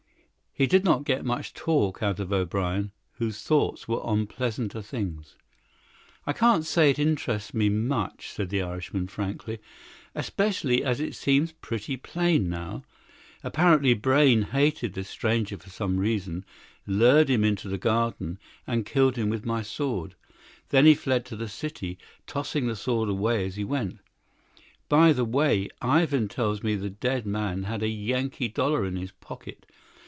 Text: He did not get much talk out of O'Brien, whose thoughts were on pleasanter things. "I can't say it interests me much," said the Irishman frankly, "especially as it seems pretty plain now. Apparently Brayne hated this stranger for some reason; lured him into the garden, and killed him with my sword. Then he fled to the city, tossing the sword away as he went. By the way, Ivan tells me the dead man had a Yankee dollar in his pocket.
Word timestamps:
He 0.53 0.67
did 0.67 0.83
not 0.83 1.05
get 1.05 1.23
much 1.23 1.53
talk 1.53 2.03
out 2.03 2.19
of 2.19 2.33
O'Brien, 2.33 2.91
whose 3.13 3.41
thoughts 3.41 3.87
were 3.87 4.03
on 4.03 4.27
pleasanter 4.27 4.81
things. 4.81 5.37
"I 6.27 6.33
can't 6.33 6.65
say 6.65 6.89
it 6.89 6.99
interests 6.99 7.53
me 7.53 7.69
much," 7.69 8.27
said 8.27 8.49
the 8.49 8.61
Irishman 8.61 9.07
frankly, 9.07 9.59
"especially 10.13 10.83
as 10.83 10.99
it 10.99 11.15
seems 11.15 11.53
pretty 11.53 11.95
plain 11.95 12.49
now. 12.49 12.83
Apparently 13.45 13.93
Brayne 13.93 14.41
hated 14.41 14.91
this 14.93 15.07
stranger 15.07 15.55
for 15.57 15.69
some 15.69 15.97
reason; 15.97 16.43
lured 16.85 17.29
him 17.29 17.45
into 17.45 17.69
the 17.69 17.77
garden, 17.77 18.37
and 18.67 18.85
killed 18.85 19.15
him 19.15 19.29
with 19.29 19.45
my 19.45 19.61
sword. 19.61 20.15
Then 20.67 20.85
he 20.85 20.95
fled 20.95 21.23
to 21.27 21.37
the 21.37 21.47
city, 21.49 21.97
tossing 22.27 22.67
the 22.67 22.75
sword 22.75 23.07
away 23.07 23.45
as 23.45 23.55
he 23.55 23.63
went. 23.63 23.99
By 24.89 25.13
the 25.13 25.25
way, 25.25 25.69
Ivan 25.81 26.27
tells 26.27 26.61
me 26.61 26.75
the 26.75 26.89
dead 26.89 27.25
man 27.25 27.63
had 27.63 27.81
a 27.81 27.87
Yankee 27.87 28.49
dollar 28.49 28.85
in 28.85 28.97
his 28.97 29.11
pocket. 29.11 29.65